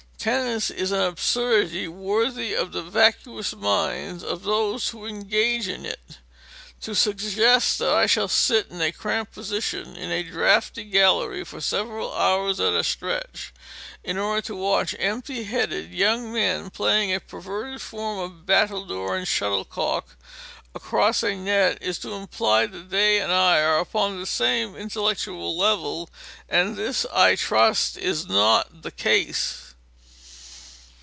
"Tennis 0.21 0.69
is 0.69 0.91
an 0.91 1.01
absurdity 1.01 1.87
worthy 1.87 2.53
of 2.53 2.73
the 2.73 2.83
vacuous 2.83 3.55
minds 3.55 4.23
of 4.23 4.43
those 4.43 4.89
who 4.89 5.07
engage 5.07 5.67
in 5.67 5.83
it.. 5.83 6.19
To 6.81 6.93
suggest 6.93 7.79
that 7.79 7.91
I 7.91 8.05
shall 8.05 8.27
sit 8.27 8.67
in 8.69 8.83
a 8.83 8.91
cramped 8.91 9.33
position 9.33 9.95
in 9.95 10.11
a 10.11 10.21
draughty 10.21 10.83
gallery 10.83 11.43
for 11.43 11.59
several 11.59 12.13
hours 12.13 12.59
at 12.59 12.73
a 12.73 12.83
stretch 12.83 13.51
in 14.03 14.19
order 14.19 14.43
to 14.43 14.55
watch 14.55 14.93
empty 14.99 15.45
headed 15.45 15.91
young 15.91 16.31
men 16.31 16.69
playing 16.69 17.11
a 17.11 17.19
perverted 17.19 17.81
form 17.81 18.19
of 18.19 18.45
battledoor 18.45 19.17
and 19.17 19.27
shuttlecock 19.27 20.15
across 20.75 21.23
a 21.23 21.33
net, 21.33 21.79
is 21.81 21.97
to 21.97 22.11
imply 22.11 22.67
that 22.67 22.91
they 22.91 23.19
and 23.19 23.31
I 23.33 23.59
are 23.63 23.79
upon 23.79 24.19
the 24.19 24.27
same 24.27 24.75
intellectual 24.75 25.57
level; 25.57 26.11
and 26.47 26.75
this, 26.75 27.07
I 27.11 27.33
trust, 27.35 27.97
is 27.97 28.27
not 28.27 28.83
the 28.83 28.91
case. 28.91 29.63